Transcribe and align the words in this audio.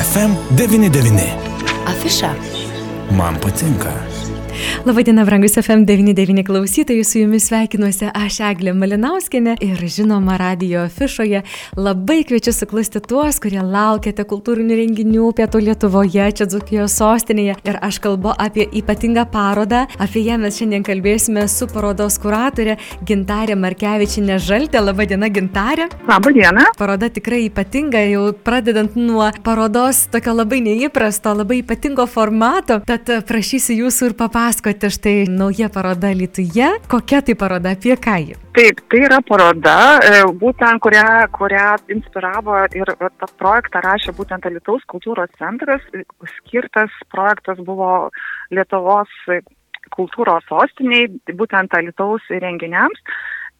FM99. 0.00 1.20
Afiša. 1.86 2.34
Man 3.10 3.36
patinka. 3.40 4.09
Labadiena, 4.86 5.24
brangus 5.24 5.56
FM99 5.56 6.46
klausytojai, 6.46 7.04
su 7.04 7.18
jumis 7.18 7.44
sveikinuosi 7.50 8.06
aš 8.16 8.38
Eglė 8.48 8.72
Malinauskinė 8.72 9.58
ir 9.60 9.80
žinoma 9.92 10.38
radio 10.40 10.86
afišoje 10.86 11.42
labai 11.76 12.22
kviečiu 12.24 12.54
suklusti 12.56 13.02
tuos, 13.04 13.36
kurie 13.44 13.60
laukiate 13.60 14.24
kultūrinių 14.24 14.78
renginių 14.78 15.26
pietų 15.36 15.60
Lietuvoje, 15.66 16.26
čia 16.38 16.46
Dzukijos 16.48 16.96
sostinėje 16.96 17.58
ir 17.68 17.78
aš 17.84 17.98
kalbu 18.06 18.32
apie 18.32 18.64
ypatingą 18.80 19.26
parodą, 19.32 19.82
apie 20.00 20.22
ją 20.24 20.38
mes 20.40 20.56
šiandien 20.56 20.86
kalbėsime 20.86 21.44
su 21.48 21.68
parodos 21.68 22.16
kuratorė 22.22 22.78
Gintarė 23.04 23.58
Markevičinė 23.60 24.40
Žaltė. 24.40 24.80
Labadiena, 24.80 25.28
Gintarė. 25.28 25.90
Labadiena. 26.08 26.70
Paroda 26.80 27.12
tikrai 27.12 27.42
ypatinga, 27.50 28.00
jau 28.14 28.30
pradedant 28.32 28.96
nuo 28.96 29.28
parodos 29.44 30.06
tokio 30.08 30.38
labai 30.40 30.64
neįprasto, 30.64 31.36
labai 31.42 31.60
ypatingo 31.60 32.08
formato, 32.08 32.80
tad 32.88 33.12
prašysiu 33.28 33.82
jūsų 33.84 34.08
ir 34.12 34.18
papasakoti 34.24 34.49
pasakote, 34.50 34.90
štai 34.90 35.16
nauja 35.30 35.68
paroda 35.70 36.10
Lietuvoje. 36.10 36.68
Kokia 36.90 37.20
tai 37.22 37.36
paroda, 37.38 37.70
apie 37.76 37.94
ką 37.94 38.16
ji? 38.18 38.34
Taip, 38.56 38.82
tai 38.90 39.02
yra 39.06 39.20
paroda, 39.22 39.76
e, 40.02 40.22
būtent 40.42 40.82
kurią, 40.82 41.06
kurią 41.36 41.66
inspiravo 41.94 42.56
ir 42.74 42.90
tą 42.98 43.28
projektą 43.38 43.82
rašė 43.84 44.14
būtent 44.18 44.48
Lietuvos 44.50 44.82
kultūros 44.90 45.30
centras. 45.38 45.84
Skirtas 46.38 46.90
projektas 47.14 47.62
buvo 47.62 48.10
Lietuvos 48.50 49.12
kultūros 49.94 50.46
sostiniai, 50.50 51.06
būtent 51.30 51.76
Lietuvos 51.86 52.26
renginiams. 52.30 52.98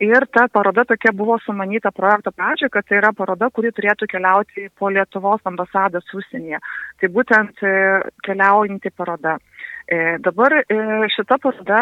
Ir 0.01 0.25
ta 0.33 0.47
paroda 0.49 0.87
tokia 0.89 1.13
buvo 1.13 1.37
sumanyta 1.45 1.91
projekto 1.93 2.33
pradžioje, 2.33 2.73
kad 2.73 2.87
tai 2.89 2.99
yra 3.03 3.13
paroda, 3.13 3.51
kuri 3.53 3.71
turėtų 3.77 4.09
keliauti 4.09 4.71
po 4.75 4.89
Lietuvos 4.89 5.45
ambasadas 5.45 6.15
užsienyje. 6.17 6.59
Tai 6.99 7.11
būtent 7.15 7.61
e, 7.63 7.75
keliaujanti 8.25 8.91
paroda. 8.97 9.37
E, 9.91 10.19
dabar 10.23 10.55
e, 10.55 10.77
šita 11.11 11.41
paroda, 11.43 11.81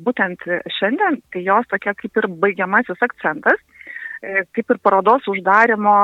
būtent 0.00 0.46
šiandien, 0.78 1.18
tai 1.28 1.42
jos 1.44 1.68
tokia 1.68 1.92
kaip 1.98 2.16
ir 2.16 2.28
baigiamasis 2.40 3.04
akcentas, 3.04 3.60
e, 4.24 4.46
kaip 4.56 4.72
ir 4.72 4.80
parodos 4.80 5.28
uždarimo, 5.28 5.98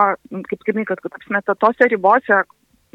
kaip 0.50 0.66
kaip 0.68 0.82
kad, 0.90 1.00
kad 1.00 1.16
apsmeta 1.16 1.56
tose 1.56 1.88
ribose, 1.88 2.42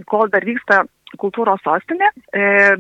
kol 0.06 0.30
dar 0.30 0.46
vyksta 0.46 0.84
kultūros 1.20 1.64
sostinė, 1.66 2.06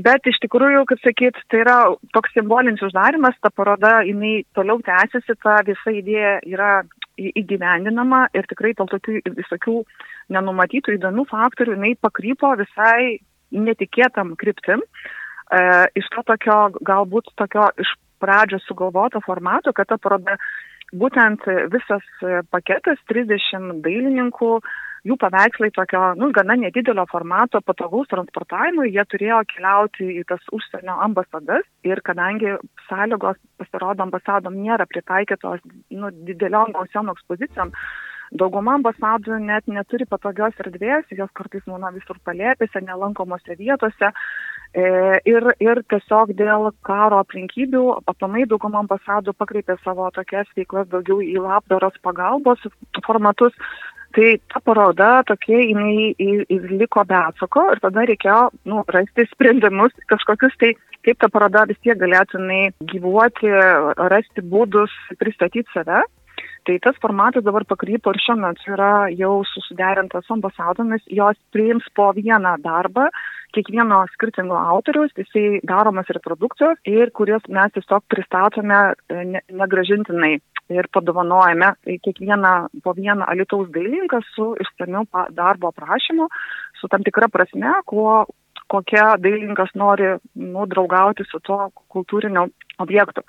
bet 0.05 0.27
iš 0.29 0.37
tikrųjų, 0.43 0.83
kaip 0.87 0.99
sakyt, 1.01 1.39
tai 1.49 1.63
yra 1.63 1.77
toks 2.13 2.31
simbolinis 2.37 2.83
uždarimas, 2.85 3.33
ta 3.41 3.49
paroda, 3.49 4.03
jinai 4.05 4.43
toliau 4.53 4.77
tęsiasi, 4.85 5.33
ta 5.41 5.57
visa 5.65 5.91
idėja 5.97 6.35
yra 6.45 6.69
įgyvendinama 7.17 8.27
ir 8.37 8.45
tikrai 8.47 8.75
dėl 8.77 8.87
tokių 8.93 9.33
visokių 9.41 9.79
nenumatytų 10.37 10.99
įdomių 10.99 11.25
faktorių 11.33 11.75
jinai 11.75 11.95
pakrypo 12.05 12.53
visai 12.61 13.17
netikėtam 13.49 14.37
kryptim. 14.39 14.85
E, 14.85 15.18
iš 15.97 16.09
to 16.15 16.23
tokio, 16.27 16.57
galbūt 16.85 17.31
tokio 17.39 17.69
iš 17.81 17.93
pradžio 18.19 18.59
sugalvoto 18.65 19.21
formato, 19.25 19.73
kad 19.73 19.87
ta 19.89 19.97
paroda 19.97 20.37
būtent 20.93 21.45
visas 21.73 22.05
paketas 22.51 22.99
30 23.11 23.81
dailininkų, 23.85 24.51
jų 25.07 25.15
paveikslai 25.21 25.69
tokio, 25.71 26.01
nu, 26.19 26.31
gana 26.35 26.57
nedidelio 26.59 27.05
formato, 27.11 27.61
patogaus 27.63 28.09
transportavimui, 28.11 28.89
jie 28.91 29.05
turėjo 29.07 29.39
keliauti 29.53 30.09
į 30.19 30.25
tas 30.27 30.43
užsienio 30.51 30.97
ambasadas 31.05 31.63
ir 31.87 32.01
kadangi 32.03 32.57
sąlygos, 32.89 33.39
pasirodo, 33.61 34.03
ambasadom 34.03 34.59
nėra 34.59 34.89
pritaikytos, 34.89 35.63
nu, 35.95 36.11
dideliom 36.27 36.75
gausiom 36.75 37.13
ekspozicijom, 37.15 37.73
Dauguma 38.29 38.75
ambasadų 38.77 39.39
net 39.41 39.65
neturi 39.65 40.05
patogios 40.05 40.53
erdvės, 40.61 41.07
jos 41.17 41.31
kartais 41.33 41.63
būna 41.65 41.89
visur 41.95 42.19
palėpėse, 42.21 42.83
nelankomose 42.85 43.55
vietose. 43.57 44.11
E, 44.77 44.81
ir, 45.25 45.45
ir 45.57 45.79
tiesiog 45.89 46.35
dėl 46.37 46.67
karo 46.85 47.23
aplinkybių 47.23 47.83
apamai 48.11 48.43
dauguma 48.49 48.83
ambasadų 48.83 49.33
pakreipė 49.33 49.79
savo 49.83 50.09
tokias 50.13 50.49
veiklas 50.57 50.89
daugiau 50.91 51.23
į 51.25 51.39
labdaros 51.41 51.97
pagalbos 52.05 52.61
formatus. 53.05 53.55
Tai 54.13 54.29
ta 54.49 54.61
paroda 54.65 55.09
tokie, 55.25 55.57
jinai 55.69 56.13
liko 56.49 57.03
be 57.05 57.17
atsako 57.17 57.67
ir 57.73 57.81
tada 57.81 58.05
reikėjo 58.09 58.39
nu, 58.69 58.81
rasti 58.89 59.25
sprendimus, 59.29 59.93
kažkokius 60.09 60.55
tai, 60.61 60.71
kaip 61.05 61.19
ta 61.21 61.29
paroda 61.29 61.67
vis 61.69 61.77
tiek 61.85 61.97
galėtų 61.97 62.41
gyvuoti, 62.89 63.51
rasti 64.13 64.41
būdus 64.41 64.93
pristatyti 65.21 65.69
save. 65.75 66.01
Tai 66.67 66.75
tas 66.83 66.97
formatas 67.01 67.43
dabar 67.43 67.65
pakrypo 67.65 68.11
ir 68.13 68.19
šiuo 68.23 68.35
metu 68.39 68.73
yra 68.75 69.09
jau 69.15 69.39
susiderintas 69.47 70.25
su 70.27 70.35
ambasadomis, 70.35 71.05
jos 71.19 71.37
priims 71.53 71.87
po 71.95 72.09
vieną 72.17 72.55
darbą, 72.63 73.07
kiekvieno 73.55 74.03
skirtingo 74.13 74.57
autoriaus, 74.57 75.13
jisai 75.17 75.61
daromas 75.65 76.09
reprodukcijos 76.17 76.77
ir 76.89 77.11
kurias 77.17 77.45
mes 77.49 77.73
tiesiog 77.73 78.05
pristatome 78.13 78.79
e, 79.09 79.23
negražintinai 79.61 80.35
ir 80.69 80.89
padovanojame 80.93 81.71
kiekvieną 82.05 82.53
po 82.83 82.93
vieną 82.93 83.25
alitaus 83.25 83.71
dailininką 83.73 84.19
su 84.35 84.51
išsamiu 84.65 85.07
darbo 85.33 85.71
aprašymu, 85.71 86.29
su 86.79 86.91
tam 86.91 87.03
tikra 87.07 87.31
prasme, 87.33 87.73
kuo 87.89 88.25
kokia 88.69 89.15
dailininkas 89.17 89.73
nori 89.73 90.11
nu, 90.35 90.67
draugauti 90.69 91.25
su 91.25 91.41
tuo 91.41 91.71
kultūriniu 91.89 92.45
objektu. 92.85 93.25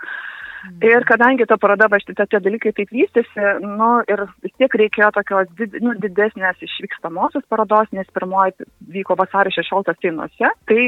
Mhm. 0.60 0.82
Ir 0.84 1.04
kadangi 1.09 1.47
ta 1.48 1.56
paroda, 1.56 1.88
va 1.88 1.98
šitie 2.03 2.26
tie 2.28 2.41
dalykai 2.44 2.72
taip 2.76 2.91
vystėsi, 2.93 3.47
nu, 3.65 3.91
ir 4.12 4.26
vis 4.44 4.53
tiek 4.60 4.75
reikėjo 4.82 5.10
tokios 5.16 5.48
did, 5.56 5.78
nu, 5.81 5.94
didesnės 6.03 6.60
išvykstamosios 6.66 7.47
parodos, 7.48 7.88
nes 7.97 8.09
pirmoji 8.16 8.69
vyko 8.93 9.16
vasario 9.16 9.54
16 9.56 9.97
Teinuose, 10.03 10.53
tai 10.69 10.82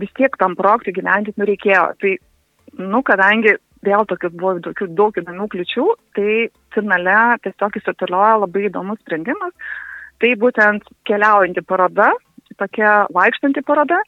vis 0.00 0.14
tiek 0.16 0.36
tam 0.40 0.56
projektui 0.56 0.96
gyventi 0.96 1.36
nu, 1.36 1.48
reikėjo. 1.50 1.84
Tai, 2.00 2.14
nu, 2.80 3.02
kadangi 3.04 3.58
vėl 3.84 4.06
tokius 4.08 4.32
buvo 4.36 4.56
tokių 4.64 4.88
daug 4.96 5.20
įdomių 5.20 5.48
kliučių, 5.52 5.86
tai 6.16 6.32
finale 6.74 7.20
tiesiog 7.44 7.76
įsituliojo 7.80 8.42
labai 8.44 8.66
įdomus 8.68 9.00
sprendimas. 9.04 9.54
Tai 10.20 10.34
būtent 10.36 10.84
keliaujanti 11.08 11.64
paroda, 11.64 12.10
tokia 12.60 13.06
vaikštanti 13.16 13.64
paroda. 13.64 14.00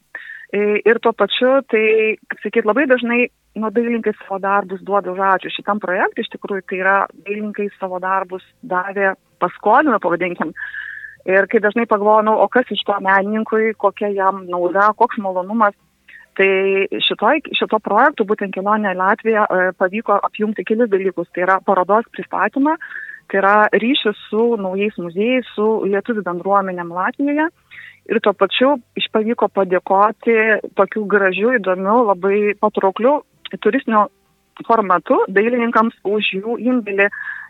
Ir 0.53 0.99
tuo 1.01 1.09
pačiu, 1.17 1.63
tai, 1.65 1.85
kaip 2.29 2.43
sakyt, 2.43 2.67
labai 2.69 2.85
dažnai 2.85 3.23
nu, 3.55 3.69
dailininkai 3.69 4.13
savo 4.17 4.39
darbus 4.41 4.81
duoda 4.81 5.11
už 5.13 5.19
ačiū. 5.33 5.51
Šitam 5.53 5.81
projektui 5.83 6.25
iš 6.25 6.31
tikrųjų 6.33 6.65
tai 6.69 6.79
yra 6.81 6.95
dailininkai 7.13 7.69
savo 7.77 7.99
darbus 8.03 8.43
davė, 8.61 9.13
paskolino, 9.41 9.99
pavadinkim. 10.01 10.53
Ir 11.29 11.47
kai 11.47 11.61
dažnai 11.63 11.85
pagalvoju, 11.87 12.25
nu, 12.27 12.35
o 12.43 12.47
kas 12.51 12.67
iš 12.73 12.83
to 12.87 12.97
menininkui, 12.99 13.75
kokia 13.79 14.09
jam 14.11 14.43
nauda, 14.49 14.89
koks 14.99 15.21
malonumas. 15.23 15.77
Tai 16.33 16.49
šitoj, 17.05 17.43
šito 17.53 17.77
projektu, 17.85 18.25
būtent 18.25 18.55
kelionė 18.55 18.95
Latvija, 18.97 19.45
e, 19.45 19.71
pavyko 19.77 20.17
apjungti 20.17 20.65
kelis 20.65 20.89
dalykus. 20.89 21.29
Tai 21.29 21.43
yra 21.45 21.59
parodos 21.61 22.09
pristatymą, 22.15 22.73
tai 23.29 23.39
yra 23.43 23.55
ryšis 23.69 24.17
su 24.31 24.47
naujais 24.57 24.97
muziejais, 24.97 25.45
su 25.53 25.67
lietuvių 25.85 26.25
bendruomenėm 26.25 26.89
Latvijoje 26.89 27.51
ir 28.09 28.19
tuo 28.23 28.33
pačiu 28.35 28.73
išpavyko 28.99 29.47
padėkoti 29.53 30.35
tokių 30.75 31.05
gražių, 31.13 31.53
įdomių, 31.59 31.99
labai 32.09 32.39
patrauklių 32.59 33.13
turistiniu 33.61 34.07
formatu 34.67 35.17
dailininkams 35.33 35.95
už 36.05 36.29
jų 36.37 36.57
indėlį 36.61 37.07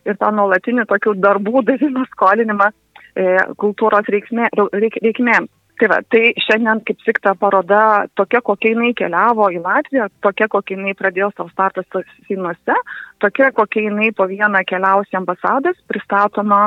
ir 0.07 0.19
tą 0.19 0.31
nuolatinį 0.35 0.85
tokių 0.89 1.15
darbų 1.23 1.63
davimą 1.67 2.05
skolinimą 2.11 2.69
e, 2.69 3.25
kultūros 3.59 4.07
reikmė, 4.11 4.49
reik, 4.73 4.99
reikmėms. 5.03 5.51
Tai, 5.79 5.87
va, 5.89 5.97
tai 6.05 6.33
šiandien 6.37 6.83
kaip 6.85 6.99
tik 7.01 7.19
ta 7.23 7.33
paroda 7.39 8.05
tokia, 8.13 8.43
kokia 8.45 8.75
jinai 8.75 8.91
keliavo 8.97 9.47
į 9.49 9.61
Latviją, 9.63 10.05
tokia, 10.21 10.47
kokia 10.51 10.77
jinai 10.77 10.93
pradėjo 10.97 11.31
savo 11.33 11.49
startą 11.49 11.81
Seinuose, 12.27 12.75
tokia, 13.23 13.49
kokia 13.57 13.87
jinai 13.87 14.11
po 14.13 14.27
vieną 14.29 14.61
keliausi 14.69 15.17
ambasadas, 15.17 15.79
pristatoma 15.89 16.59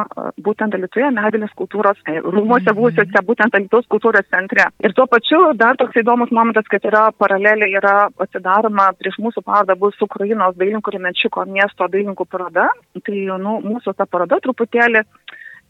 būtent 0.43 0.75
Alitoje, 0.75 1.12
Medvilės 1.15 1.55
kultūros 1.59 2.00
e, 2.09 2.17
rūmose 2.25 2.72
mhm. 2.72 2.79
būsiuose, 2.81 3.23
būtent 3.31 3.55
Alitos 3.58 3.87
kultūros 3.93 4.26
centre. 4.32 4.67
Ir 4.82 4.97
tuo 4.99 5.06
pačiu 5.12 5.41
dar 5.55 5.79
toks 5.79 6.00
įdomus 6.02 6.35
momentas, 6.35 6.67
kad 6.73 6.85
yra 6.91 7.06
paralelė, 7.14 7.70
yra 7.79 8.09
atsidaroma 8.26 8.91
prieš 8.99 9.20
mūsų 9.23 9.44
parodą 9.47 9.79
bus 9.79 10.02
Ukrainos 10.02 10.59
dailininkų 10.59 10.97
Remenčiko 10.97 11.47
miesto 11.47 11.87
dailininkų 11.93 12.26
paroda. 12.26 12.69
Tai 13.06 13.23
nu, 13.38 13.59
mūsų 13.62 13.94
ta 13.94 14.09
paroda 14.11 14.43
truputėlį 14.43 15.06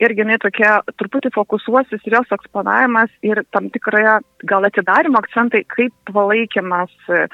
irgi 0.03 0.23
jinai 0.23 0.39
tokia 0.43 0.79
truputį 1.01 1.33
fokusuosis 1.35 2.05
ir 2.07 2.19
jos 2.19 2.33
eksponavimas 2.37 3.13
ir 3.27 3.43
tam 3.55 3.71
tikroje 3.73 4.19
gal 4.49 4.69
atidarimo 4.69 5.21
akcentai, 5.23 5.65
kaip 5.73 5.95
palaikymas 6.13 6.93
e, 7.09 7.27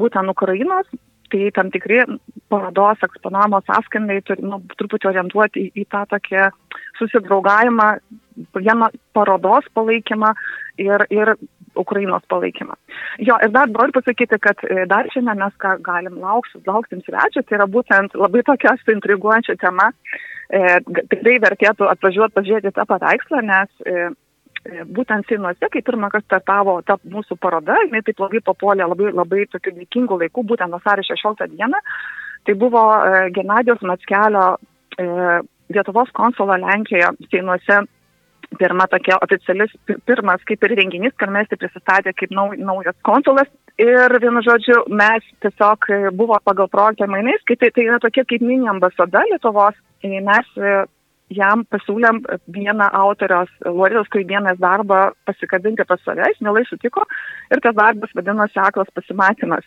būtent 0.00 0.32
Ukrainos, 0.32 0.88
tai 1.30 1.50
tam 1.54 1.70
tikri 1.74 2.02
parodos 2.50 3.02
eksponavimo 3.06 3.60
sąskandai 3.66 4.20
turi 4.26 4.46
nu, 4.46 4.60
truputį 4.78 5.10
orientuoti 5.10 5.66
į, 5.66 5.72
į 5.82 5.86
tą 5.90 6.04
tokią 6.10 6.50
susidraugavimą, 6.98 7.88
vieną 8.54 8.90
parodos 9.16 9.66
palaikymą 9.74 10.32
ir, 10.82 11.06
ir 11.10 11.34
Ukrainos 11.76 12.24
palaikymą. 12.32 12.76
Jo, 13.28 13.38
ir 13.44 13.52
dar 13.54 13.70
noriu 13.72 13.94
pasakyti, 13.96 14.38
kad 14.42 14.62
e, 14.66 14.84
dar 14.90 15.08
šiandien 15.12 15.42
mes 15.42 15.56
ką 15.62 15.76
galim 15.86 16.20
lauksim, 16.22 16.64
lauksim 16.66 17.02
svečių, 17.06 17.44
tai 17.46 17.58
yra 17.60 17.68
būtent 17.70 18.16
labai 18.18 18.44
tokia 18.46 18.76
intriguojančia 18.96 19.58
tema. 19.60 19.90
E, 20.46 20.78
tikrai 21.10 21.40
vertėtų 21.42 21.88
atvažiuoti 21.90 22.38
pažiūrėti 22.38 22.74
tą 22.76 22.86
paveikslą, 22.86 23.42
nes 23.42 23.86
e, 23.86 24.08
E, 24.66 24.84
būtent 24.96 25.28
Seinuose, 25.28 25.68
kai 25.70 25.82
pirmą 25.84 26.10
kartą 26.12 26.26
startavo 26.26 26.76
ta 26.86 26.96
mūsų 27.04 27.38
paroda, 27.42 27.76
jinai 27.84 28.02
taip 28.06 28.20
labai 28.22 28.40
papuolė 28.44 28.86
labai, 28.88 29.10
labai 29.14 29.44
tokiu 29.52 29.74
dėkingu 29.76 30.18
laiku, 30.22 30.44
būtent 30.46 30.74
vasario 30.74 31.04
16 31.06 31.52
dieną, 31.52 31.82
tai 32.46 32.54
buvo 32.58 32.82
e, 32.96 33.28
Genadijos 33.36 33.84
Matskelio 33.86 34.56
Lietuvos 34.96 36.08
konsulo 36.16 36.54
Lenkijoje 36.56 37.10
Seinuose 37.28 37.82
pirma 38.58 38.86
tokia 38.90 39.18
oficialis, 39.24 39.72
pirmas 40.06 40.42
kaip 40.48 40.64
ir 40.64 40.76
renginys, 40.78 41.14
kad 41.18 41.32
mes 41.34 41.48
tai 41.50 41.58
prisistatė 41.60 42.14
kaip 42.16 42.34
nau, 42.34 42.50
naujas 42.56 42.96
konsulas. 43.06 43.50
Ir 43.82 44.14
vienu 44.22 44.40
žodžiu, 44.44 44.84
mes 44.88 45.24
tiesiog 45.44 45.90
buvo 46.16 46.38
pagal 46.44 46.70
projektą 46.72 47.10
mainais, 47.12 47.42
kai 47.48 47.58
tai, 47.60 47.72
tai 47.76 47.88
yra 47.90 48.00
tokia 48.00 48.24
kaip 48.24 48.44
mini 48.44 48.68
ambasada 48.72 49.24
Lietuvos. 49.28 49.76
Mes 50.06 50.52
jam 51.32 51.64
pasiūlėm 51.72 52.22
vieną 52.54 52.86
autorios, 52.94 53.50
Loritos 53.66 54.08
Kaidienės 54.14 54.60
darbą 54.62 55.10
pasikabinti 55.26 55.84
pas 55.88 56.00
save, 56.04 56.28
jis 56.30 56.42
mielai 56.44 56.64
sutiko 56.68 57.02
ir 57.50 57.62
tas 57.64 57.74
darbas 57.74 58.14
vadinosi 58.14 58.60
Aklas 58.62 58.90
pasimatymas. 58.94 59.66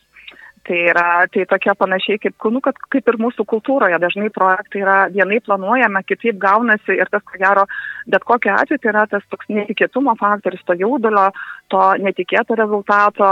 Tai 0.68 0.78
yra 0.92 1.26
tai 1.32 1.46
tokia 1.50 1.74
panašiai 1.78 2.20
kaip, 2.22 2.36
nu, 2.54 2.62
kad, 2.64 2.78
kaip 2.94 3.08
ir 3.08 3.18
mūsų 3.22 3.46
kultūroje. 3.50 4.00
Dažnai 4.02 4.30
projektai 4.36 4.82
yra 4.84 4.98
vienai 5.14 5.40
planuojame, 5.46 6.02
kitaip 6.10 6.40
gaunasi 6.42 6.98
ir 7.00 7.10
tas, 7.12 7.24
ko 7.26 7.40
gero, 7.42 7.66
bet 8.12 8.26
kokiu 8.28 8.52
atveju 8.56 8.82
tai 8.84 8.92
yra 8.92 9.06
tas 9.10 9.26
toks 9.32 9.50
netikėtumo 9.50 10.16
faktorius, 10.20 10.66
to 10.68 10.76
jaudulio, 10.80 11.30
to 11.72 11.84
netikėto 12.04 12.58
rezultato, 12.60 13.32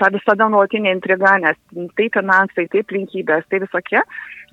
ta 0.00 0.10
visada 0.14 0.48
nuolatinė 0.50 0.92
intriga, 0.96 1.36
nes 1.42 1.58
tai 1.98 2.08
finansai, 2.14 2.66
tai 2.70 2.82
aplinkybės, 2.84 3.46
tai 3.50 3.60
visokie. 3.62 4.00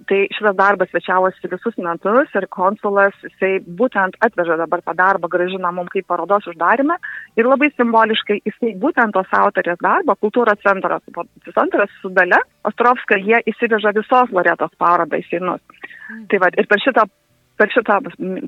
Tai 0.09 0.17
šitas 0.33 0.55
darbas 0.57 0.89
svečiavosi 0.89 1.49
visus 1.51 1.75
metus 1.77 2.31
ir 2.37 2.47
konsulas, 2.49 3.13
jisai 3.21 3.51
būtent 3.61 4.15
atveža 4.25 4.57
dabar 4.57 4.81
tą 4.81 4.95
darbą, 4.97 5.29
gražina 5.29 5.69
mums 5.75 5.93
kaip 5.93 6.07
parodos 6.09 6.47
uždarimą 6.49 6.97
ir 7.37 7.49
labai 7.49 7.69
simboliškai 7.75 8.39
jisai 8.39 8.73
būtent 8.81 9.13
tos 9.13 9.29
autorės 9.43 9.77
darbą, 9.83 10.17
kultūros 10.23 10.61
centras, 10.65 11.05
centras 11.53 11.93
su 12.01 12.09
Dale 12.17 12.41
Ostrovska, 12.65 13.19
jie 13.21 13.43
įsiveža 13.53 13.93
visos 13.97 14.33
Loretos 14.33 14.73
parodą 14.81 15.21
į 15.21 15.27
Seinus. 15.29 15.61
Mm. 16.09 16.25
Tai 16.33 16.41
va, 16.41 16.49
ir 16.57 16.69
per 16.71 16.81
šitą 16.81 17.05
per, 17.61 17.69
šitą, 17.69 17.99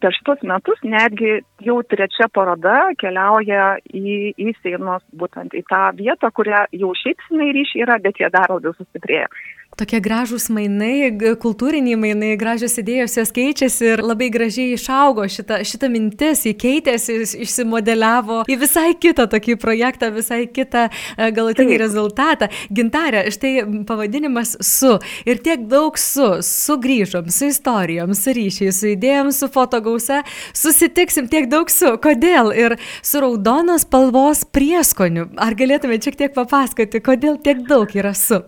per 0.02 0.16
šitos 0.16 0.42
metus 0.50 0.82
netgi 0.86 1.38
jau 1.66 1.80
trečia 1.88 2.30
paroda 2.34 2.92
keliauja 3.02 3.74
į, 3.90 4.34
į 4.38 4.56
Seinus, 4.62 5.04
būtent 5.16 5.56
į 5.58 5.64
tą 5.70 5.84
vietą, 5.98 6.32
kurią 6.36 6.66
jau 6.84 6.94
šiaip 7.04 7.28
sinai 7.28 7.52
ryšiai 7.56 7.86
yra, 7.88 8.00
bet 8.04 8.22
jie 8.22 8.32
dar 8.34 8.52
labiau 8.54 8.76
sustiprėja. 8.78 9.30
Tokie 9.74 9.98
gražūs 10.06 10.52
mainai, 10.54 11.10
kultūriniai 11.42 11.98
mainai, 11.98 12.36
gražios 12.38 12.76
idėjos 12.78 13.16
jos 13.18 13.32
keičiasi 13.34 13.88
ir 13.88 14.04
labai 14.06 14.28
gražiai 14.34 14.76
išaugo 14.76 15.26
šita, 15.26 15.64
šita 15.66 15.88
mintis, 15.90 16.44
jį 16.46 16.54
keitėsi, 16.62 17.16
išsimodeliavo 17.42 18.44
į 18.46 18.58
visai 18.62 18.92
kitą 18.94 19.26
tokį 19.32 19.56
projektą, 19.62 20.12
visai 20.14 20.44
kitą 20.46 20.86
e, 20.92 21.32
galutinį 21.34 21.74
Taip. 21.74 21.82
rezultatą. 21.82 22.50
Gintarė, 22.70 23.24
štai 23.34 23.54
pavadinimas 23.90 24.54
su 24.62 24.94
ir 25.26 25.42
tiek 25.42 25.66
daug 25.72 25.98
su, 25.98 26.30
sugrįžom, 26.46 27.34
su 27.34 27.50
istorijom, 27.50 28.14
su 28.18 28.36
ryšiais, 28.38 28.78
su 28.78 28.94
idėjom, 28.94 29.34
su 29.34 29.50
fotogausa, 29.50 30.22
susitiksim 30.54 31.32
tiek 31.34 31.50
daug 31.50 31.53
su. 31.74 31.94
Kodėl? 32.04 32.52
Ir 32.58 32.78
su 33.02 33.22
raudonos 33.24 33.86
spalvos 33.88 34.44
prieskoniu. 34.56 35.28
Ar 35.38 35.56
galėtumėte 35.60 36.10
šiek 36.10 36.20
tiek 36.24 36.34
papasakoti, 36.36 37.04
kodėl 37.06 37.38
tiek 37.44 37.64
daug 37.70 37.94
yra 37.96 38.16
su? 38.18 38.42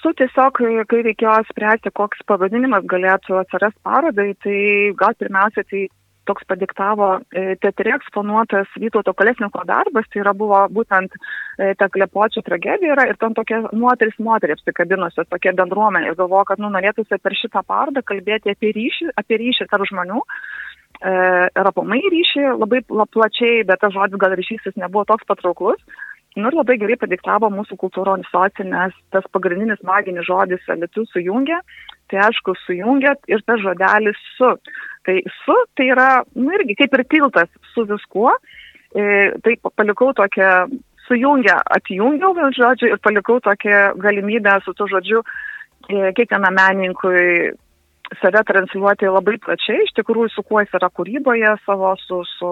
Su 0.00 0.12
tiesiog, 0.18 0.60
kai 0.90 1.02
reikėjo 1.06 1.38
spręsti, 1.52 1.94
koks 1.94 2.24
pavadinimas 2.26 2.86
galėtų 2.90 3.40
atsirasti 3.42 3.78
parodai, 3.86 4.32
tai 4.42 4.56
gal 4.98 5.14
pirmiausia, 5.20 5.64
tai 5.70 5.86
toks 6.28 6.46
padiktavo 6.48 7.08
e, 7.34 7.54
teatre 7.62 7.94
eksponuotas 7.96 8.70
Vytauto 8.80 9.14
Kolesniko 9.18 9.62
darbas, 9.66 10.06
tai 10.12 10.22
yra 10.22 10.34
buvo 10.38 10.60
būtent 10.76 11.14
e, 11.14 11.72
ta 11.78 11.88
klepočio 11.92 12.44
tragedija 12.46 12.94
yra 12.94 13.08
ir 13.10 13.18
ten 13.20 13.34
tokia 13.38 13.62
moteris 13.74 14.18
moterį 14.22 14.56
apsikabinusios, 14.56 15.28
tokia 15.30 15.54
bendruomenė. 15.58 16.12
Ir 16.12 16.18
galvoju, 16.20 16.48
kad 16.52 16.62
nu, 16.62 16.70
norėtųsi 16.74 17.18
per 17.22 17.36
šitą 17.38 17.64
parodą 17.66 18.04
kalbėti 18.06 18.54
apie 18.54 18.74
ryšį, 18.76 19.12
apie 19.18 19.40
ryšį 19.42 19.68
tarp 19.72 19.88
žmonių. 19.90 20.22
E, 21.02 21.12
ir 21.50 21.66
apamai 21.66 21.98
ryšį 22.14 22.44
labai 22.60 22.82
plačiai, 22.86 23.64
bet 23.66 23.80
tas 23.82 23.94
žodis 23.94 24.20
gal 24.22 24.34
ryšys 24.38 24.68
jis 24.68 24.76
nebuvo 24.78 25.02
toks 25.08 25.26
patrauklus. 25.26 25.80
Nu 26.36 26.48
ir 26.48 26.56
labai 26.56 26.78
gerai 26.80 26.96
padiktavo 26.96 27.50
mūsų 27.52 27.76
kultūros 27.80 28.28
socinės, 28.32 28.94
tas 29.12 29.26
pagrindinis 29.34 29.82
maginis 29.84 30.24
žodis 30.28 30.70
alitų 30.72 31.04
sujungia, 31.10 31.58
tai 32.08 32.22
aišku, 32.28 32.54
sujungia 32.62 33.16
ir 33.28 33.42
tas 33.44 33.60
žodelis 33.60 34.20
su. 34.38 34.54
Tai 35.02 35.16
su, 35.42 35.56
tai 35.76 35.90
yra, 35.90 36.08
nu 36.38 36.54
irgi 36.54 36.78
kaip 36.78 36.94
ir 36.96 37.04
tiltas 37.10 37.50
su 37.74 37.84
viskuo, 37.90 38.30
e, 38.94 39.34
tai 39.42 39.58
palikau 39.74 40.12
tokią, 40.16 40.52
sujungia, 41.08 41.58
atjungiau 41.76 42.32
vėl 42.38 42.54
žodžiu 42.56 42.92
ir 42.94 43.02
palikau 43.02 43.40
tokią 43.42 43.82
galimybę 44.00 44.60
su 44.64 44.72
tuo 44.78 44.86
žodžiu 44.94 45.20
e, 45.24 46.12
kiekvienam 46.14 46.54
menininkui 46.56 47.52
save 48.20 48.42
transliuoti 48.48 49.08
labai 49.08 49.38
plačiai, 49.44 49.84
iš 49.86 49.94
tikrųjų 49.98 50.32
su 50.34 50.44
kuo 50.48 50.60
jis 50.62 50.74
yra 50.78 50.90
kūryboje 50.92 51.54
savo, 51.66 51.94
su, 52.04 52.22
su 52.36 52.50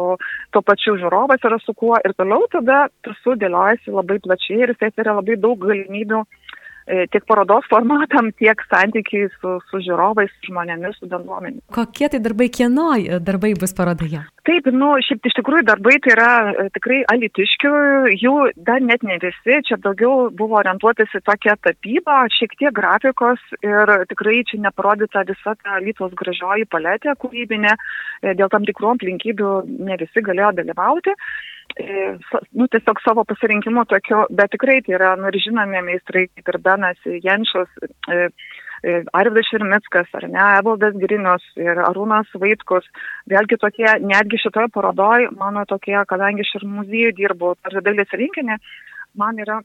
tuo 0.54 0.62
pačiu 0.66 0.96
žiūrovas 1.00 1.44
yra 1.48 1.58
su 1.64 1.74
kuo 1.76 1.98
ir 2.04 2.16
toliau 2.18 2.46
tada 2.52 2.86
tas 3.04 3.18
sudėliojasi 3.24 3.96
labai 3.96 4.20
plačiai 4.24 4.64
ir 4.66 4.74
jis 4.76 5.04
yra 5.04 5.18
labai 5.20 5.36
daug 5.40 5.60
galimybių 5.66 6.24
E, 6.24 6.59
tiek 7.12 7.24
parodos 7.28 7.66
formatam, 7.70 8.32
tiek 8.40 8.62
santykiai 8.70 9.30
su, 9.38 9.56
su 9.70 9.82
žiūrovais, 9.86 10.32
žmonėmis, 10.48 10.98
su 11.00 11.08
bendruomenė. 11.10 11.62
Kokie 11.74 12.08
tai 12.12 12.20
darbai, 12.24 12.50
kieno 12.52 12.92
darbai 13.22 13.54
bus 13.58 13.74
parodoje? 13.76 14.24
Taip, 14.48 14.66
nu, 14.72 14.94
šiaip 15.04 15.26
iš 15.28 15.36
tikrųjų 15.36 15.66
darbai 15.68 15.98
tai 16.02 16.14
yra 16.14 16.30
e, 16.48 16.64
tikrai 16.74 17.02
alitiškių, 17.12 17.72
jų 18.18 18.34
dar 18.66 18.80
net 18.82 19.04
ne 19.06 19.18
visi, 19.22 19.58
čia 19.68 19.76
daugiau 19.84 20.30
buvo 20.34 20.56
orientuotis 20.62 21.12
į 21.18 21.20
tokią 21.28 21.58
tapybą, 21.66 22.16
šiek 22.38 22.56
tiek 22.58 22.74
grafikos 22.74 23.42
ir 23.60 23.94
tikrai 24.10 24.40
čia 24.48 24.62
neparodyta 24.64 25.26
visa 25.28 25.54
ta 25.60 25.78
Lietuvos 25.84 26.16
gražioji 26.18 26.66
paletė 26.72 27.14
kūrybinė, 27.20 27.76
e, 27.76 28.34
dėl 28.40 28.50
tam 28.52 28.64
tikrų 28.68 28.94
aplinkybių 28.96 29.54
ne 29.90 30.00
visi 30.00 30.24
galėjo 30.24 30.54
dalyvauti. 30.62 31.14
E, 31.78 32.18
nu, 32.52 32.66
tiesiog 32.66 32.98
savo 33.04 33.24
pasirinkimu 33.28 33.84
tokio, 33.90 34.24
bet 34.34 34.50
tikrai 34.54 34.80
tai 34.86 34.96
yra, 34.98 35.12
nu, 35.20 35.30
ir 35.30 35.38
žinomi 35.44 35.82
meistrai, 35.86 36.26
kaip 36.34 36.50
ir 36.52 36.58
Benas 36.64 36.98
Jenšas, 37.06 37.70
e, 38.10 38.18
e, 38.82 38.96
Arvidas 39.14 39.50
Širmickas, 39.50 40.10
ar 40.18 40.26
ne, 40.28 40.42
Evaldas 40.58 40.98
Grinius 40.98 41.46
ir 41.60 41.78
Arūnas 41.86 42.30
Vaitkus. 42.42 42.88
Vėlgi 43.30 43.60
tokie, 43.62 43.88
netgi 44.02 44.40
šitoje 44.42 44.72
parodoje, 44.74 45.30
mano 45.38 45.66
tokie, 45.70 45.98
kadangi 46.10 46.46
aš 46.46 46.56
ir 46.58 46.66
muziejų 46.78 47.14
dirbu, 47.22 47.54
ar 47.68 47.82
dalis 47.86 48.18
rinkinį, 48.22 48.58
man 49.20 49.38
yra 49.46 49.60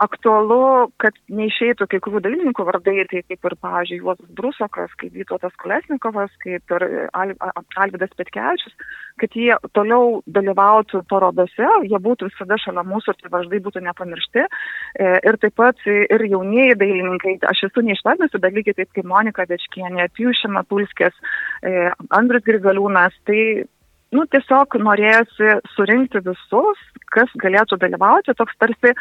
aktualu, 0.00 0.88
kad 1.00 1.16
neišeitų 1.28 1.86
kai 1.90 2.00
kurių 2.02 2.22
dalininkų 2.24 2.64
vardai, 2.66 3.04
tai 3.10 3.22
kaip 3.28 3.48
ir, 3.48 3.56
pavyzdžiui, 3.64 3.98
Juozas 4.00 4.30
Brusokas, 4.36 4.92
kaip 5.00 5.14
Vytautas 5.16 5.54
Kolesnikovas, 5.60 6.32
kaip 6.44 6.74
ir 6.76 6.86
Al 7.12 7.34
Alvidas 7.80 8.12
Petkevičius, 8.16 8.76
kad 9.20 9.36
jie 9.36 9.52
toliau 9.76 10.20
dalyvautų 10.30 11.02
parodose, 11.10 11.68
jie 11.88 12.00
būtų 12.00 12.30
visada 12.30 12.58
šalia 12.60 12.84
mūsų 12.88 13.16
tie 13.18 13.32
vardai 13.32 13.60
būtų 13.66 13.84
nepamiršti. 13.88 14.46
E, 14.46 15.10
ir 15.28 15.40
taip 15.42 15.56
pat 15.60 15.84
ir 15.90 16.24
jaunieji 16.30 16.78
dailininkai, 16.80 17.36
aš 17.50 17.66
esu 17.68 17.84
neišvardinusi, 17.84 18.40
bet 18.40 18.56
lygiai 18.56 18.78
taip 18.80 18.94
kaip 18.96 19.10
Monika 19.10 19.44
Večkienė, 19.50 20.08
Piušina 20.16 20.64
Tulskės, 20.70 21.16
e, 21.62 21.90
Andris 22.16 22.46
Grigaliūnas, 22.48 23.20
tai 23.28 23.68
nu, 24.16 24.24
tiesiog 24.30 24.78
norėjosi 24.82 25.58
surinkti 25.74 26.22
visus, 26.26 26.86
kas 27.14 27.30
galėtų 27.42 27.78
dalyvauti, 27.82 28.34
toks 28.38 28.56
tarsi 28.62 28.94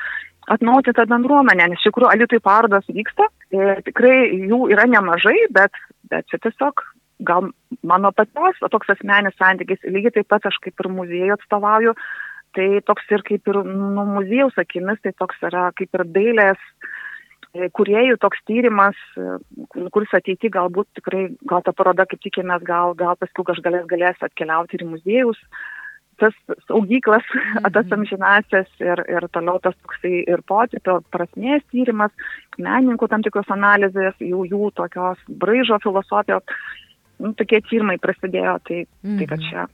atnauti 0.49 0.93
tą 0.97 1.05
bendruomenę, 1.09 1.69
nes 1.69 1.79
iš 1.79 1.89
tikrųjų 1.89 2.11
Alitui 2.13 2.39
parodos 2.43 2.87
vyksta, 2.89 3.27
ir 3.55 3.83
tikrai 3.85 4.15
jų 4.49 4.65
yra 4.73 4.87
nemažai, 4.89 5.37
bet, 5.55 5.75
bet 6.11 6.27
čia 6.31 6.41
tiesiog 6.45 6.83
gal 7.19 7.49
mano 7.83 8.11
pačios, 8.15 8.59
toks 8.71 8.93
asmenis 8.95 9.35
santykis, 9.39 9.83
lygiai 9.83 10.15
taip 10.19 10.29
pat 10.31 10.47
aš 10.47 10.57
kaip 10.63 10.79
ir 10.79 10.89
muziejų 10.95 11.35
atstovauju, 11.35 11.93
tai 12.57 12.67
toks 12.87 13.11
ir 13.13 13.23
kaip 13.27 13.51
ir 13.51 13.61
nu, 13.67 14.05
muziejaus 14.15 14.57
akimis, 14.61 15.01
tai 15.03 15.13
toks 15.19 15.43
yra 15.49 15.69
kaip 15.77 15.99
ir 15.99 16.05
dailės 16.15 16.61
e, 17.53 17.67
kuriejų 17.75 18.17
toks 18.23 18.39
tyrimas, 18.47 18.97
e, 19.19 19.35
kuris 19.93 20.15
ateity 20.15 20.51
galbūt 20.53 20.87
tikrai, 21.01 21.27
gal 21.51 21.65
ta 21.65 21.75
paroda, 21.75 22.07
kaip 22.09 22.23
tikimės, 22.23 22.63
gal, 22.65 22.95
gal 22.97 23.19
paskui 23.19 23.45
kažkas 23.45 23.67
galės, 23.67 23.85
galės 23.91 24.25
atkeliauti 24.25 24.79
ir 24.79 24.87
muziejus, 24.87 25.43
tas 26.21 26.35
saugyklas, 26.67 27.25
mhm. 27.35 27.71
tas 27.75 27.95
amžinasias 27.95 28.69
ir, 28.83 29.03
ir 29.07 29.27
toliau 29.33 29.61
tas 29.63 29.77
toksai 29.79 30.23
ir 30.25 30.43
potipio 30.47 30.99
prasmės 31.13 31.65
tyrimas, 31.73 32.13
menininkų 32.57 33.09
tam 33.11 33.25
tikros 33.25 33.49
analizės, 33.55 34.19
jų, 34.19 34.45
jų 34.51 34.71
tokios 34.77 35.21
braižo 35.41 35.79
filosofijos, 35.83 36.45
nu, 37.19 37.33
tokie 37.39 37.61
tyrimai 37.67 37.97
prasidėjo, 38.01 38.59
tai, 38.67 38.85
tai 39.03 39.25
kad 39.25 39.39
mhm. 39.39 39.49
čia 39.49 39.67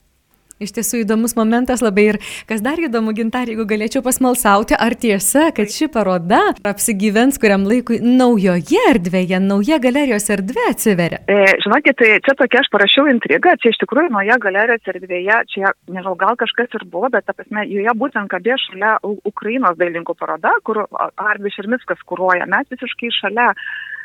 Iš 0.55 0.71
tiesų 0.71 1.01
įdomus 1.03 1.33
momentas 1.35 1.81
labai 1.83 2.03
ir 2.13 2.17
kas 2.47 2.61
dar 2.63 2.79
įdomu, 2.79 3.11
gintarė, 3.17 3.51
jeigu 3.51 3.65
galėčiau 3.67 3.99
pasmalsauti, 4.05 4.77
ar 4.79 4.93
tiesa, 4.95 5.49
kad 5.55 5.67
ši 5.67 5.89
paroda 5.91 6.37
apsigyvens 6.63 7.35
kuriam 7.43 7.65
laikui 7.67 7.97
naujoje 7.99 8.79
erdvėje, 8.93 9.41
nauja 9.43 9.81
galerijos 9.83 10.29
erdvė 10.31 10.69
atsiveria? 10.71 11.19
E, 11.27 11.57
žinokit, 11.65 11.99
tai 11.99 12.21
čia 12.23 12.37
tokia 12.39 12.61
aš 12.63 12.69
parašiau 12.71 13.09
intrigą, 13.11 13.57
čia 13.59 13.73
iš 13.73 13.81
tikrųjų 13.83 14.13
nauja 14.15 14.37
galerijos 14.45 14.87
erdvėje, 14.93 15.41
čia 15.51 15.73
nežinau, 15.89 16.15
gal 16.23 16.39
kažkas 16.39 16.71
ir 16.79 16.87
buvo, 16.87 17.09
bet, 17.11 17.27
ta 17.27 17.35
prasme, 17.35 17.65
joje 17.67 17.97
būtent 17.99 18.31
kabė 18.31 18.55
šalia 18.63 18.93
Ukrainos 19.03 19.75
dailininkų 19.75 20.15
paroda, 20.15 20.55
kur 20.63 20.85
Arvis 21.19 21.59
Šermickas 21.59 21.99
kūruoja, 22.07 22.47
mes 22.47 22.71
visiškai 22.71 23.11
šalia. 23.19 23.51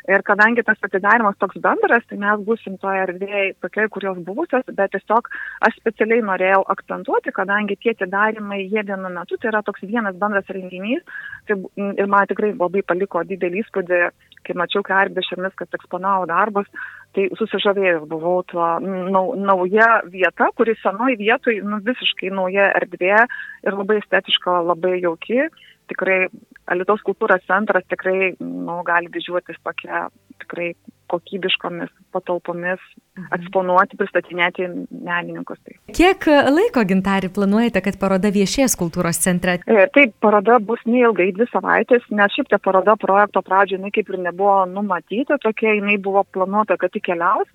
Ir 0.09 0.23
kadangi 0.25 0.63
tas 0.65 0.79
atidarimas 0.81 1.37
toks 1.37 1.59
bendras, 1.61 2.05
tai 2.09 2.17
mes 2.21 2.41
būsim 2.45 2.77
toje 2.81 3.03
erdvėje 3.05 3.53
tokia, 3.61 3.87
kurios 3.93 4.17
buvusios, 4.25 4.65
bet 4.77 4.93
tiesiog 4.95 5.29
aš 5.67 5.77
specialiai 5.77 6.23
norėjau 6.25 6.63
akcentuoti, 6.73 7.33
kadangi 7.35 7.77
tie 7.77 7.93
atidarimai 7.93 8.63
jie 8.63 8.81
vienu 8.87 9.11
metu, 9.13 9.37
tai 9.37 9.51
yra 9.53 9.61
toks 9.67 9.85
vienas 9.85 10.17
bendras 10.17 10.49
renginys. 10.49 11.05
Tai, 11.47 11.59
ir 11.77 12.09
man 12.09 12.29
tikrai 12.29 12.53
labai 12.55 12.81
paliko 12.87 13.21
didelį 13.29 13.61
įspūdį, 13.61 14.01
kai 14.47 14.57
mačiau, 14.57 14.81
kai 14.85 14.97
Arbė 15.03 15.21
Šermis, 15.27 15.53
kad 15.59 15.77
eksponavo 15.77 16.25
darbus, 16.29 16.69
tai 17.15 17.27
susižavėjęs 17.37 18.07
buvau 18.09 18.41
tuo 18.49 18.67
nau, 18.81 19.25
nauja 19.37 20.01
vieta, 20.09 20.49
kuri 20.57 20.73
senoj 20.81 21.17
vietoj, 21.19 21.59
nu, 21.67 21.81
visiškai 21.85 22.31
nauja 22.33 22.71
erdvė 22.79 23.19
ir 23.67 23.77
labai 23.77 23.99
estetiška, 24.01 24.63
labai 24.71 24.97
jauki 25.03 25.45
tikrai 25.89 26.25
Alitaus 26.71 27.01
kultūros 27.03 27.43
centras 27.49 27.83
tikrai 27.89 28.33
nu, 28.39 28.81
gali 28.87 29.09
didžiuotis 29.11 29.57
tokia 29.65 30.07
tikrai 30.43 30.71
kokybiškomis 31.11 31.91
patalpomis 32.15 32.79
mhm. 32.79 33.27
eksponuoti, 33.35 33.97
pristatinėti 33.99 34.67
menininkus. 34.91 35.59
Tai. 35.65 35.75
Kiek 35.97 36.27
laiko 36.51 36.83
gintari 36.87 37.31
planuojate, 37.33 37.83
kad 37.83 37.99
paroda 38.01 38.31
viešės 38.33 38.77
kultūros 38.79 39.19
centre? 39.23 39.57
E, 39.67 39.87
taip, 39.95 40.15
paroda 40.23 40.59
bus 40.63 40.81
neilgai, 40.87 41.31
dvi 41.35 41.49
savaitės, 41.51 42.07
nes 42.15 42.35
šiaip 42.35 42.51
ta 42.51 42.61
paroda 42.63 42.95
projekto 42.99 43.43
pradžioje 43.45 43.81
jinai 43.81 43.93
kaip 43.95 44.11
ir 44.11 44.21
nebuvo 44.29 44.61
numatyta, 44.71 45.39
tokia 45.43 45.75
jinai 45.77 45.97
buvo 46.01 46.23
planuota, 46.35 46.79
kad 46.79 46.93
tik 46.95 47.09
keliaus. 47.09 47.49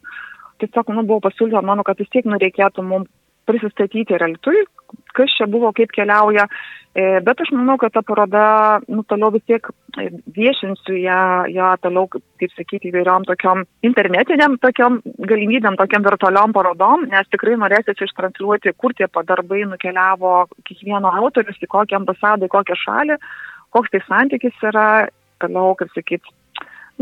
Tiesiog, 0.61 0.93
nu, 0.97 1.05
buvo 1.05 1.21
pasiūlyta 1.29 1.61
mano, 1.65 1.85
kad 1.85 1.99
vis 2.01 2.09
tiek 2.13 2.29
nu, 2.29 2.39
reikėtų 2.41 2.85
mums 2.85 3.13
prisistatyti 3.47 4.17
realitui, 4.19 4.65
kas 5.17 5.33
čia 5.37 5.49
buvo, 5.51 5.73
kaip 5.77 5.93
keliauja. 5.95 6.47
E, 6.97 7.19
bet 7.21 7.41
aš 7.45 7.51
manau, 7.53 7.77
kad 7.81 7.93
ta 7.93 8.01
paroda, 8.07 8.45
nu, 8.89 9.03
toliau 9.05 9.29
vis 9.35 9.45
tiek 9.49 9.67
viešinsiu 10.37 10.97
ją, 10.97 11.19
ją 11.53 11.73
toliau, 11.85 12.09
kaip 12.09 12.55
sakyti, 12.57 12.89
įvairiom 12.89 13.27
tokiom 13.29 13.67
internetiniam 13.85 14.57
tokiom 14.63 15.03
galimybėm, 15.29 15.77
tokiam 15.81 16.07
virtualiom 16.07 16.57
parodom, 16.57 17.05
nes 17.13 17.29
tikrai 17.33 17.59
norėsit 17.61 18.01
ištransliuoti, 18.07 18.73
kur 18.81 18.97
tie 18.97 19.11
padarbai 19.13 19.67
nukeliavo 19.69 20.47
kiekvieno 20.65 21.13
autorius, 21.21 21.61
į 21.61 21.69
kokią 21.77 22.01
ambasadą, 22.01 22.49
į 22.49 22.55
kokią 22.57 22.81
šalį, 22.87 23.21
koks 23.77 23.93
tai 23.93 24.03
santykis 24.09 24.67
yra, 24.73 24.89
toliau, 25.45 25.77
kaip 25.77 25.93
sakyti, 25.93 26.36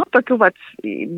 nu, 0.00 0.06
tokių 0.16 0.38
vat, 0.42 0.58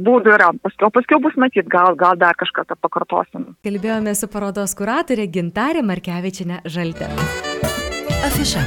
būdų 0.06 0.34
yra. 0.36 0.50
Paskiau, 0.64 0.90
paskiau 0.94 1.20
bus 1.24 1.36
matyt, 1.40 1.68
gal, 1.72 1.96
gal 1.98 2.18
dar 2.20 2.38
kažką 2.38 2.66
pakartosim. 2.80 3.52
Kalbėjome 3.66 4.16
su 4.18 4.30
parodos 4.32 4.76
kuratorė 4.78 5.28
Gintarė 5.32 5.84
Markevičinė 5.86 6.62
Žaltė. 6.64 7.10
Afiša. 8.26 8.64